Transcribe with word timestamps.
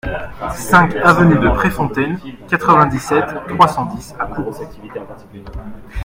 cinq 0.55 0.95
avenue 1.03 1.37
de 1.37 1.47
Préfontaine, 1.51 2.19
quatre-vingt-dix-sept, 2.47 3.25
trois 3.49 3.67
cent 3.67 3.85
dix 3.85 4.15
à 4.17 4.25
Kourou 4.25 4.51